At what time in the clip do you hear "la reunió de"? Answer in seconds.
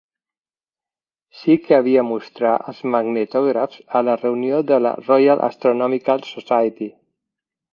4.09-4.81